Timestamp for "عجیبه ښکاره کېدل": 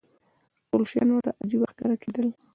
1.43-2.27